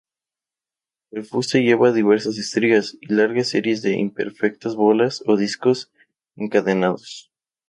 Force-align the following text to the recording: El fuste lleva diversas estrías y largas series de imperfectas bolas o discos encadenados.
El 1.11 1.25
fuste 1.25 1.61
lleva 1.61 1.91
diversas 1.91 2.35
estrías 2.39 2.97
y 3.01 3.13
largas 3.13 3.49
series 3.49 3.83
de 3.83 3.99
imperfectas 3.99 4.73
bolas 4.75 5.21
o 5.27 5.37
discos 5.37 5.91
encadenados. 6.37 7.29